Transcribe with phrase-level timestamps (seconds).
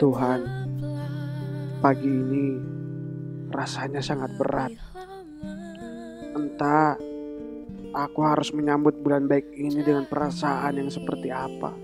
[0.00, 0.40] Tuhan,
[1.84, 2.56] pagi ini
[3.52, 4.72] rasanya sangat berat.
[6.32, 6.96] Entah
[7.92, 11.76] aku harus menyambut bulan baik ini dengan perasaan yang seperti apa.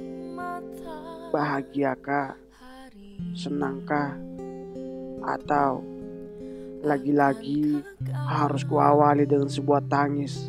[1.37, 2.33] Bahagiakah?
[3.37, 4.17] Senangkah?
[5.21, 5.85] Atau
[6.81, 7.85] lagi-lagi
[8.25, 10.49] harus kuawali dengan sebuah tangis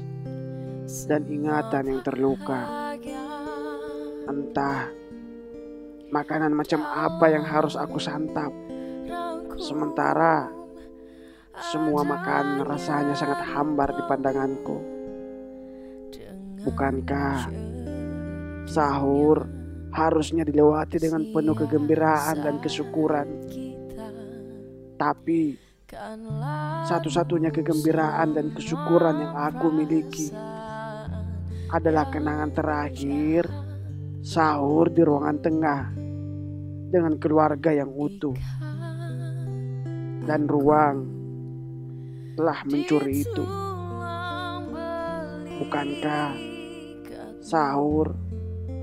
[1.11, 2.95] dan ingatan yang terluka.
[4.31, 5.04] Entah
[6.15, 8.55] makanan macam apa yang harus aku santap.
[9.59, 10.47] Sementara
[11.75, 14.77] semua makanan rasanya sangat hambar di pandanganku.
[16.63, 17.51] Bukankah
[18.63, 19.43] sahur
[19.91, 23.27] harusnya dilewati dengan penuh kegembiraan dan kesyukuran?
[24.95, 25.59] Tapi
[26.87, 30.31] satu-satunya kegembiraan dan kesyukuran yang aku miliki
[31.71, 33.47] adalah kenangan terakhir
[34.25, 36.04] sahur di ruangan tengah
[36.89, 38.35] dengan keluarga yang utuh
[40.25, 40.97] dan ruang
[42.35, 43.45] telah mencuri itu.
[45.55, 46.35] Bukankah
[47.39, 48.11] sahur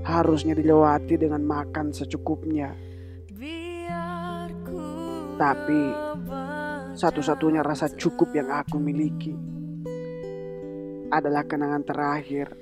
[0.03, 2.73] harusnya dilewati dengan makan secukupnya?
[5.33, 5.81] Tapi
[6.93, 9.33] satu-satunya rasa cukup yang aku miliki
[11.13, 12.53] adalah kenangan terakhir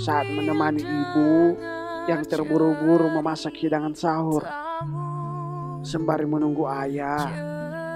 [0.00, 1.56] saat menemani ibu
[2.08, 4.40] yang terburu-buru memasak hidangan sahur.
[5.84, 7.28] Sembari menunggu ayah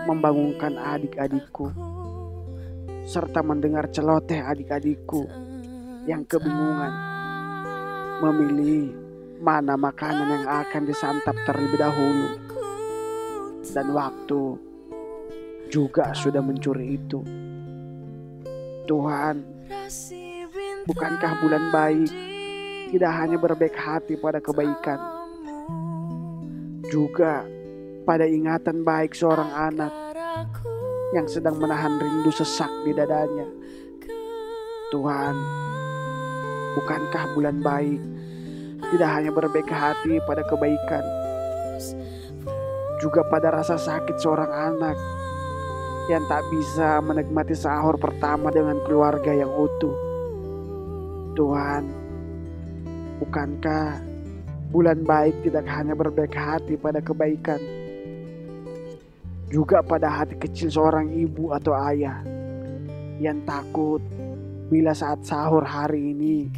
[0.04, 1.72] membangunkan adik-adikku
[3.08, 5.26] serta mendengar celoteh adik-adikku
[6.06, 6.92] yang kebingungan
[8.22, 8.94] memilih
[9.42, 12.28] mana makanan yang akan disantap terlebih dahulu.
[13.64, 14.42] Dan waktu
[15.72, 17.24] juga sudah mencuri itu.
[18.84, 19.40] Tuhan
[20.84, 22.31] bukankah bulan baik
[22.92, 25.00] tidak hanya berbaik hati pada kebaikan,
[26.92, 27.40] juga
[28.04, 29.92] pada ingatan baik seorang anak
[31.16, 33.48] yang sedang menahan rindu sesak di dadanya.
[34.92, 35.34] Tuhan,
[36.76, 38.00] bukankah bulan baik
[38.92, 41.04] tidak hanya berbaik hati pada kebaikan,
[43.00, 45.00] juga pada rasa sakit seorang anak
[46.12, 49.96] yang tak bisa menikmati sahur pertama dengan keluarga yang utuh.
[51.32, 52.01] Tuhan,
[53.22, 54.02] Bukankah
[54.74, 57.62] bulan baik tidak hanya berbaik hati pada kebaikan,
[59.46, 62.18] juga pada hati kecil seorang ibu atau ayah
[63.22, 64.02] yang takut
[64.66, 66.50] bila saat sahur hari ini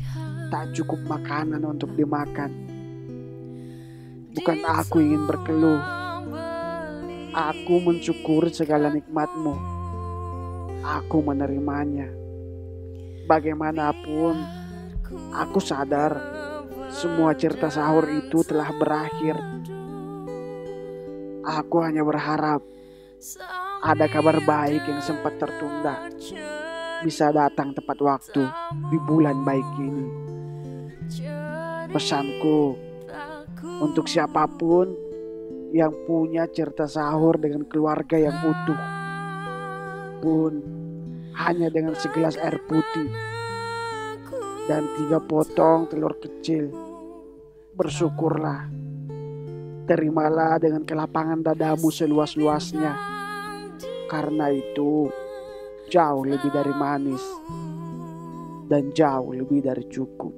[0.49, 2.49] tak cukup makanan untuk dimakan.
[4.33, 5.85] Bukan aku ingin berkeluh,
[7.37, 9.53] aku mensyukuri segala nikmatmu.
[10.81, 12.09] Aku menerimanya.
[13.29, 14.37] Bagaimanapun,
[15.33, 16.44] aku sadar
[17.05, 19.37] semua cerita sahur itu telah berakhir.
[21.45, 22.65] Aku hanya berharap
[23.85, 26.09] ada kabar baik yang sempat tertunda
[27.05, 28.49] bisa datang tepat waktu
[28.89, 30.07] di bulan baik ini.
[31.93, 32.73] Pesanku
[33.85, 34.89] untuk siapa pun
[35.77, 38.81] yang punya cerita sahur dengan keluarga yang utuh
[40.25, 40.53] pun
[41.37, 43.13] hanya dengan segelas air putih
[44.65, 46.94] dan tiga potong telur kecil
[47.75, 48.71] bersyukurlah.
[49.85, 52.95] Terimalah dengan kelapangan dadamu seluas-luasnya.
[54.09, 55.11] Karena itu
[55.93, 57.25] jauh lebih dari manis
[58.71, 60.33] dan jauh lebih dari cukup.